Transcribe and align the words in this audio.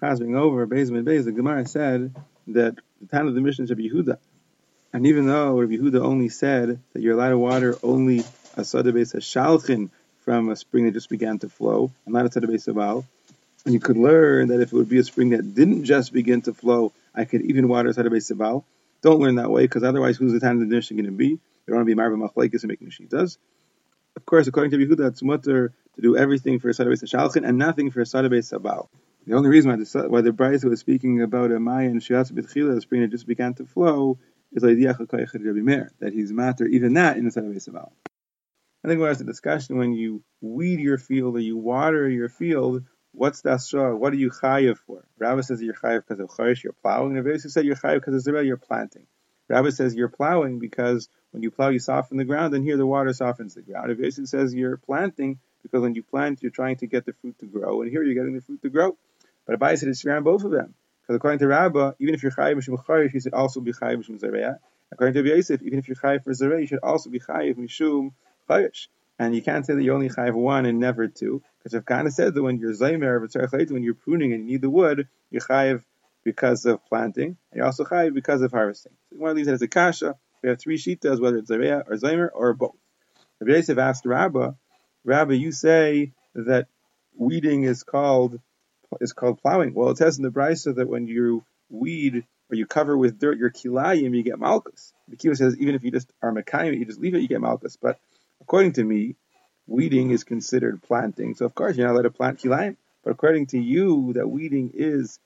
chazing 0.00 0.36
over 0.36 0.66
Beis 0.66 0.88
and 0.88 1.06
Beis, 1.06 1.24
the 1.24 1.32
Gemara 1.32 1.66
said 1.66 2.14
that 2.48 2.76
the 3.00 3.06
Tanna 3.06 3.28
of 3.28 3.34
the 3.34 3.40
Mishnah 3.40 3.66
should 3.66 3.76
be 3.76 3.90
Yehuda. 3.90 4.18
And 4.92 5.06
even 5.06 5.26
though 5.26 5.58
Rabbi 5.58 5.74
Yehuda 5.74 6.00
only 6.00 6.28
said 6.28 6.80
that 6.92 7.02
you're 7.02 7.14
allowed 7.14 7.30
to 7.30 7.38
water 7.38 7.76
only 7.82 8.24
a 8.56 8.64
sada 8.64 8.90
a 8.90 8.92
shalchin 8.92 9.90
from 10.24 10.48
a 10.48 10.56
spring 10.56 10.86
that 10.86 10.92
just 10.92 11.10
began 11.10 11.38
to 11.40 11.48
flow, 11.48 11.92
and 12.04 12.14
not 12.14 12.26
a 12.26 12.32
sada 12.32 12.46
base 12.46 12.66
aval, 12.66 13.04
and 13.64 13.74
you 13.74 13.80
could 13.80 13.96
learn 13.96 14.48
that 14.48 14.60
if 14.60 14.72
it 14.72 14.76
would 14.76 14.88
be 14.88 14.98
a 14.98 15.04
spring 15.04 15.30
that 15.30 15.54
didn't 15.54 15.84
just 15.84 16.12
begin 16.12 16.42
to 16.42 16.54
flow, 16.54 16.92
I 17.14 17.24
could 17.24 17.42
even 17.42 17.68
water 17.68 17.90
a 17.90 17.94
sada 17.94 18.10
base 18.10 18.30
aval. 18.30 18.64
Don't 19.02 19.20
learn 19.20 19.36
that 19.36 19.50
way, 19.50 19.62
because 19.62 19.84
otherwise, 19.84 20.16
who's 20.16 20.32
the 20.32 20.40
Tanna 20.40 20.62
of 20.62 20.68
the 20.68 20.74
Mishnah 20.74 20.96
going 20.96 21.06
to 21.06 21.12
be? 21.12 21.28
You 21.28 21.40
don't 21.66 21.76
want 21.76 21.86
to 21.86 21.90
be 21.90 21.94
marva 21.94 22.16
machlekes 22.16 22.62
and 22.62 22.68
making 22.68 22.90
shitas. 22.90 23.36
Of 24.16 24.26
course, 24.26 24.46
according 24.46 24.72
to 24.72 24.78
Yehuda, 24.78 25.08
it's 25.08 25.22
mutter 25.22 25.72
to 25.94 26.02
do 26.02 26.16
everything 26.16 26.58
for 26.58 26.70
a 26.70 26.74
sada 26.74 26.90
base 26.90 27.02
shalchin 27.02 27.46
and 27.46 27.58
nothing 27.58 27.90
for 27.90 28.00
a 28.00 28.06
sada 28.06 28.28
base 28.28 28.50
aval. 28.50 28.88
The 29.28 29.36
only 29.36 29.50
reason 29.50 29.70
why 29.70 29.76
the, 29.76 30.08
why 30.08 30.22
the 30.22 30.32
was 30.66 30.80
speaking 30.80 31.20
about 31.20 31.52
a 31.52 31.60
Maya 31.60 31.88
and 31.88 32.00
Shiatz 32.00 32.32
B'tchila, 32.32 32.74
the 32.74 32.80
spring 32.80 33.02
that 33.02 33.10
just 33.10 33.26
began 33.26 33.52
to 33.56 33.66
flow, 33.66 34.18
is 34.52 34.62
that 34.62 36.12
he's 36.14 36.32
matter 36.32 36.66
even 36.66 36.94
that 36.94 37.18
in 37.18 37.26
the 37.26 37.30
side 37.30 37.44
of 37.44 37.50
Esaval. 37.52 37.90
I 38.82 38.88
think 38.88 39.00
when 39.00 39.00
there's 39.00 39.20
a 39.20 39.24
discussion 39.24 39.76
when 39.76 39.92
you 39.92 40.22
weed 40.40 40.80
your 40.80 40.96
field 40.96 41.36
or 41.36 41.40
you 41.40 41.58
water 41.58 42.08
your 42.08 42.30
field, 42.30 42.84
what's 43.12 43.42
that 43.42 43.60
straw? 43.60 43.94
What 43.94 44.14
are 44.14 44.16
you 44.16 44.30
chayiv 44.30 44.78
for? 44.78 45.06
Rabbah 45.18 45.42
says 45.42 45.60
you're 45.60 45.74
chayiv 45.74 46.04
because 46.08 46.20
of 46.20 46.64
you're 46.64 46.72
plowing. 46.72 47.14
And 47.14 47.26
Rabbi 47.26 47.36
said 47.36 47.66
you're 47.66 47.76
chayiv 47.76 47.96
because 47.96 48.26
of 48.26 48.32
zerel, 48.32 48.46
you're 48.46 48.56
planting. 48.56 49.06
Rabbah 49.50 49.72
says 49.72 49.94
you're 49.94 50.08
plowing 50.08 50.58
because 50.58 51.10
when 51.32 51.42
you 51.42 51.50
plow, 51.50 51.68
you 51.68 51.80
soften 51.80 52.16
the 52.16 52.24
ground, 52.24 52.54
and 52.54 52.64
here 52.64 52.78
the 52.78 52.86
water 52.86 53.12
softens 53.12 53.56
the 53.56 53.60
ground. 53.60 53.90
Rabbi 53.90 54.08
says 54.08 54.54
you're 54.54 54.78
planting 54.78 55.38
because 55.62 55.82
when 55.82 55.94
you 55.94 56.02
plant, 56.02 56.42
you're 56.42 56.50
trying 56.50 56.76
to 56.76 56.86
get 56.86 57.04
the 57.04 57.12
fruit 57.12 57.38
to 57.40 57.46
grow, 57.46 57.82
and 57.82 57.90
here 57.90 58.02
you're 58.02 58.14
getting 58.14 58.34
the 58.34 58.40
fruit 58.40 58.62
to 58.62 58.70
grow. 58.70 58.96
But 59.48 59.58
Abaye 59.58 59.78
said 59.78 59.88
it's 59.88 60.04
around 60.04 60.24
both 60.24 60.44
of 60.44 60.50
them. 60.50 60.74
Because 61.00 61.16
according 61.16 61.38
to 61.38 61.46
Rabbah, 61.46 61.92
even 61.98 62.14
if 62.14 62.22
you're 62.22 62.32
chayiv 62.32 62.56
mishum 62.56 62.84
chayiv, 62.84 63.14
you 63.14 63.20
should 63.20 63.32
also 63.32 63.60
be 63.60 63.72
chayiv 63.72 63.96
mishum 63.96 64.20
zareya. 64.20 64.58
According 64.92 65.14
to 65.14 65.26
Yosef, 65.26 65.62
even 65.62 65.78
if 65.78 65.88
you're 65.88 65.96
chayiv 65.96 66.22
for 66.22 66.32
zareya, 66.32 66.60
you 66.60 66.66
should 66.66 66.80
also 66.82 67.08
be 67.08 67.18
chayiv 67.18 67.56
mishum 67.56 68.12
chayish. 68.48 68.88
And 69.18 69.34
you 69.34 69.40
can't 69.40 69.64
say 69.64 69.74
that 69.74 69.82
you 69.82 69.94
only 69.94 70.10
chayiv 70.10 70.34
one 70.34 70.66
and 70.66 70.78
never 70.78 71.08
two, 71.08 71.42
because 71.62 71.82
kind 71.86 72.06
of 72.06 72.12
said 72.12 72.34
that 72.34 72.42
when 72.42 72.58
you're 72.58 72.74
zaymer, 72.74 73.70
when 73.70 73.82
you're 73.82 73.94
pruning 73.94 74.34
and 74.34 74.42
you 74.42 74.52
need 74.52 74.60
the 74.60 74.68
wood, 74.68 75.08
you're 75.30 75.40
chayiv 75.40 75.82
because 76.24 76.66
of 76.66 76.84
planting, 76.84 77.38
and 77.50 77.56
you're 77.56 77.64
also 77.64 77.84
chayiv 77.84 78.12
because 78.12 78.42
of 78.42 78.52
harvesting. 78.52 78.92
So 79.10 79.16
one 79.16 79.30
of 79.30 79.36
these 79.36 79.48
has 79.48 79.62
a 79.62 79.68
kasha. 79.68 80.14
We 80.42 80.50
have 80.50 80.60
three 80.60 80.76
shitas, 80.76 81.22
whether 81.22 81.38
it's 81.38 81.50
zareya 81.50 81.84
or 81.88 81.94
zaymer 81.94 82.28
or 82.34 82.52
both. 82.52 82.76
Rabbi 83.40 83.52
Yosef 83.52 83.78
asked 83.78 84.04
Rabbah, 84.04 84.52
Rabbah, 85.04 85.32
you 85.32 85.52
say 85.52 86.12
that 86.34 86.66
weeding 87.16 87.62
is 87.64 87.82
called 87.82 88.40
is 89.00 89.12
called 89.12 89.40
plowing. 89.40 89.74
Well, 89.74 89.90
it 89.90 89.98
says 89.98 90.18
in 90.18 90.24
the 90.24 90.30
brisa 90.30 90.76
that 90.76 90.88
when 90.88 91.06
you 91.06 91.44
weed 91.70 92.24
or 92.50 92.56
you 92.56 92.66
cover 92.66 92.96
with 92.96 93.18
dirt 93.18 93.38
your 93.38 93.50
kilayim, 93.50 94.16
you 94.16 94.22
get 94.22 94.38
malchus. 94.38 94.92
The 95.08 95.16
Akiva 95.16 95.36
says 95.36 95.56
even 95.58 95.74
if 95.74 95.84
you 95.84 95.90
just 95.90 96.10
are 96.22 96.32
mekayim, 96.32 96.78
you 96.78 96.84
just 96.84 97.00
leave 97.00 97.14
it, 97.14 97.20
you 97.20 97.28
get 97.28 97.40
malchus. 97.40 97.76
But 97.76 97.98
according 98.40 98.74
to 98.74 98.84
me, 98.84 99.16
weeding 99.66 100.10
is 100.10 100.24
considered 100.24 100.82
planting. 100.82 101.34
So 101.34 101.44
of 101.44 101.54
course 101.54 101.76
you're 101.76 101.86
not 101.86 101.94
allowed 101.94 102.02
to 102.02 102.10
plant 102.10 102.40
kilayim. 102.40 102.76
But 103.04 103.10
according 103.12 103.46
to 103.48 103.58
you, 103.58 104.14
that 104.14 104.28
weeding 104.28 104.72
is 104.74 105.18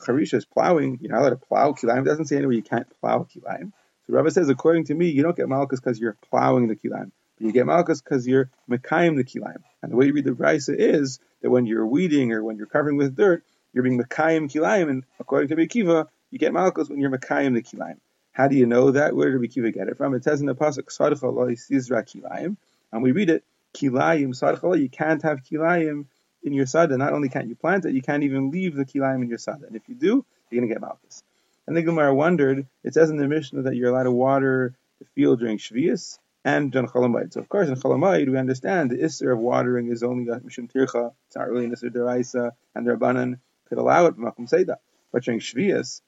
charisha 0.00 0.34
is 0.34 0.44
plowing. 0.44 0.98
You're 1.00 1.12
not 1.12 1.20
allowed 1.20 1.30
to 1.30 1.36
plow 1.36 1.72
kilayim. 1.72 2.02
It 2.02 2.04
doesn't 2.04 2.26
say 2.26 2.36
anywhere 2.36 2.54
you 2.54 2.62
can't 2.62 2.88
plow 3.00 3.26
kilayim. 3.34 3.72
So 4.06 4.14
Rabbah 4.14 4.30
says, 4.30 4.48
according 4.48 4.84
to 4.84 4.94
me, 4.94 5.08
you 5.10 5.22
don't 5.22 5.36
get 5.36 5.48
malchus 5.48 5.80
because 5.80 5.98
you're 5.98 6.16
plowing 6.30 6.68
the 6.68 6.76
kilayim. 6.76 7.10
But 7.36 7.46
you 7.46 7.52
get 7.52 7.66
malchus 7.66 8.00
because 8.00 8.26
you're 8.26 8.50
mekayim 8.70 9.16
the 9.16 9.24
kilayim. 9.24 9.62
And 9.82 9.92
the 9.92 9.96
way 9.96 10.06
you 10.06 10.12
read 10.12 10.24
the 10.24 10.30
brisa 10.30 10.74
is 10.76 11.20
that 11.42 11.50
when 11.50 11.66
you're 11.66 11.86
weeding 11.86 12.32
or 12.32 12.42
when 12.42 12.56
you're 12.56 12.66
covering 12.66 12.96
with 12.96 13.16
dirt, 13.16 13.44
you're 13.72 13.84
being 13.84 14.00
Mekayim 14.00 14.50
Kilayim, 14.50 14.90
and 14.90 15.04
according 15.20 15.48
to 15.48 15.56
Bekiva, 15.56 16.08
you 16.30 16.38
get 16.38 16.52
Malchus 16.52 16.88
when 16.88 17.00
you're 17.00 17.10
Mekayim 17.10 17.54
the 17.54 17.62
Kilayim. 17.62 17.98
How 18.32 18.48
do 18.48 18.56
you 18.56 18.66
know 18.66 18.92
that? 18.92 19.14
Where 19.14 19.36
did 19.36 19.40
Bekiva 19.40 19.72
get 19.74 19.88
it 19.88 19.96
from? 19.96 20.14
It 20.14 20.24
says 20.24 20.40
in 20.40 20.46
the 20.46 20.54
Pasuk, 20.54 20.86
Sadcha 20.86 21.22
lo 21.22 21.46
Yisra 21.46 22.04
Kilayim, 22.04 22.56
and 22.92 23.02
we 23.02 23.12
read 23.12 23.30
it, 23.30 23.44
Kilayim, 23.74 24.28
Sadcha 24.28 24.80
you 24.80 24.88
can't 24.88 25.22
have 25.22 25.42
Kilayim 25.42 26.06
in 26.42 26.52
your 26.52 26.66
sada. 26.66 26.96
Not 26.96 27.12
only 27.12 27.28
can't 27.28 27.48
you 27.48 27.56
plant 27.56 27.84
it, 27.84 27.94
you 27.94 28.02
can't 28.02 28.22
even 28.22 28.50
leave 28.50 28.74
the 28.74 28.84
Kilayim 28.84 29.22
in 29.22 29.28
your 29.28 29.38
sada. 29.38 29.66
And 29.66 29.76
if 29.76 29.88
you 29.88 29.94
do, 29.94 30.24
you're 30.50 30.60
going 30.60 30.68
to 30.68 30.74
get 30.74 30.80
Malchus. 30.80 31.22
And 31.66 31.76
the 31.76 31.82
Gemara 31.82 32.14
wondered, 32.14 32.66
it 32.82 32.94
says 32.94 33.10
in 33.10 33.16
the 33.16 33.28
Mishnah 33.28 33.62
that 33.62 33.76
you're 33.76 33.90
allowed 33.90 34.04
to 34.04 34.10
water 34.10 34.74
the 35.00 35.04
field 35.14 35.40
during 35.40 35.58
Shvius, 35.58 36.18
and 36.48 36.72
John 36.72 36.86
Chol 36.86 37.04
Hamoed. 37.04 37.34
So 37.34 37.40
of 37.40 37.48
course 37.48 37.68
in 37.68 37.74
Chol 37.74 37.94
Hamoed 37.96 38.30
we 38.30 38.38
understand 38.38 38.90
the 38.90 38.96
Isser 38.96 39.32
of 39.32 39.38
watering 39.38 39.88
is 39.88 40.02
only 40.02 40.28
a 40.28 40.40
Mishum 40.40 40.72
Tircha, 40.72 41.12
it's 41.26 41.36
not 41.36 41.48
really 41.48 41.66
an 41.66 41.72
Isser 41.72 41.90
Deraisa, 41.90 42.52
and 42.74 42.86
the 42.86 42.92
Rabbanan 42.92 43.38
could 43.68 43.78
allow 43.78 44.06
it, 44.06 44.16
Makum 44.16 44.48
that. 44.48 44.80
But 45.12 45.24
during 45.24 45.40
Shvias, 45.40 46.00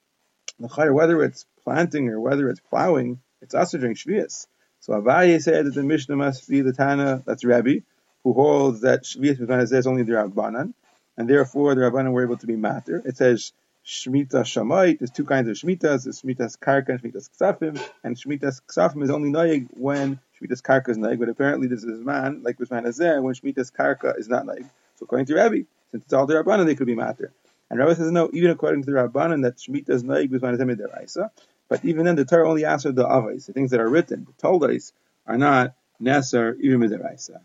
whether 0.57 1.23
it's 1.23 1.45
planting 1.63 2.09
or 2.09 2.19
whether 2.19 2.49
it's 2.49 2.59
plowing, 2.59 3.19
it's 3.41 3.53
also 3.53 3.77
during 3.77 3.95
Shvias. 3.95 4.47
So 4.79 4.93
Abaye 4.93 5.39
said 5.41 5.67
that 5.67 5.75
the 5.75 5.83
Mishnah 5.83 6.15
must 6.15 6.49
be 6.49 6.61
the 6.61 6.73
Tana, 6.73 7.21
that's 7.23 7.45
Rabbi, 7.45 7.81
who 8.23 8.33
holds 8.33 8.81
that 8.81 9.03
Shvias 9.03 9.71
is 9.71 9.87
only 9.87 10.03
the 10.03 10.13
Rabbanan, 10.13 10.73
and 11.17 11.29
therefore 11.29 11.75
the 11.75 11.81
Rabbanan 11.81 12.13
were 12.13 12.23
able 12.23 12.37
to 12.37 12.47
be 12.47 12.55
matter. 12.55 12.99
It 13.05 13.17
says 13.17 13.53
Shemitah 13.85 14.43
Shamait. 14.43 14.97
There's 14.99 15.11
two 15.11 15.25
kinds 15.25 15.49
of 15.49 15.55
Shemitahs. 15.55 16.03
There's 16.03 16.21
Shemitahs 16.21 16.57
Karka 16.57 16.89
and 16.89 17.01
Shemitahs 17.01 17.29
Ksafim. 17.29 17.81
And 18.03 18.15
Shemitahs 18.15 18.61
Ksafim 18.67 19.03
is 19.03 19.09
only 19.09 19.29
Noyeg 19.31 19.67
when 19.71 20.19
Shemitahs 20.41 20.61
Karka 20.61 20.89
is 20.89 20.97
Noyeg, 20.97 21.19
but 21.19 21.29
apparently 21.29 21.67
this 21.67 21.83
is 21.83 22.03
man, 22.03 22.41
like 22.43 22.57
this 22.57 22.71
man 22.71 22.85
is 22.85 22.97
there, 22.97 23.21
when 23.21 23.33
Shemitahs 23.33 23.71
Karka 23.71 24.17
is 24.17 24.27
not 24.27 24.45
Noyeg. 24.45 24.69
So 24.95 25.03
according 25.03 25.27
to 25.27 25.35
Rabbi, 25.35 25.61
since 25.91 26.03
it's 26.03 26.13
all 26.13 26.25
the 26.25 26.35
Rabbanan, 26.35 26.65
they 26.65 26.75
could 26.75 26.87
be 26.87 26.95
matter. 26.95 27.31
And 27.69 27.79
Rabbi 27.79 27.93
says, 27.93 28.11
no, 28.11 28.29
even 28.33 28.51
according 28.51 28.83
to 28.83 28.91
the 28.91 28.97
Rabbanan, 28.97 29.43
that 29.43 29.57
Shemitahs 29.57 30.03
Noyeg 30.03 30.31
was 30.31 30.41
man 30.41 30.57
deraisa. 30.57 31.29
But 31.69 31.85
even 31.85 32.05
then, 32.05 32.15
the 32.15 32.25
Torah 32.25 32.49
only 32.49 32.65
asks 32.65 32.83
for 32.83 32.91
the 32.91 33.05
avais, 33.05 33.45
the 33.45 33.53
things 33.53 33.71
that 33.71 33.79
are 33.79 33.87
written, 33.87 34.25
the 34.25 34.33
toldos, 34.45 34.91
are 35.25 35.37
not 35.37 35.73
Nesar, 36.01 36.59
even 36.59 36.81
midiraisa. 36.81 37.39